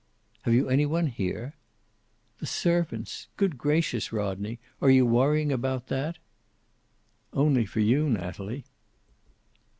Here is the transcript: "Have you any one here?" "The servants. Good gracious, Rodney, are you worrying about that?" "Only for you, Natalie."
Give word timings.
"Have 0.41 0.55
you 0.55 0.67
any 0.67 0.87
one 0.87 1.05
here?" 1.05 1.53
"The 2.39 2.47
servants. 2.47 3.27
Good 3.37 3.59
gracious, 3.59 4.11
Rodney, 4.11 4.57
are 4.81 4.89
you 4.89 5.05
worrying 5.05 5.51
about 5.51 5.89
that?" 5.89 6.17
"Only 7.33 7.67
for 7.67 7.81
you, 7.81 8.09
Natalie." 8.09 8.65